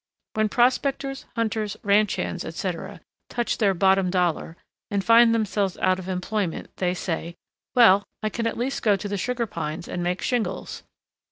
When 0.33 0.49
prospectors, 0.49 1.27
hunters, 1.35 1.77
ranch 1.83 2.15
hands, 2.15 2.43
etc., 2.43 3.01
touch 3.29 3.59
their 3.59 3.75
"bottom 3.75 4.09
dollar" 4.09 4.57
and 4.89 5.03
find 5.03 5.31
themselves 5.31 5.77
out 5.77 5.99
of 5.99 6.09
employment, 6.09 6.75
they 6.77 6.95
say, 6.95 7.35
"Well, 7.75 8.05
I 8.23 8.29
can 8.29 8.47
at 8.47 8.57
least 8.57 8.81
go 8.81 8.95
to 8.95 9.07
the 9.07 9.15
Sugar 9.17 9.45
Pines 9.45 9.87
and 9.87 10.01
make 10.01 10.23
shingles." 10.23 10.81